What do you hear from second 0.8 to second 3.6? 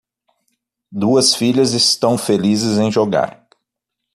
Duas filhas estão felizes em jogar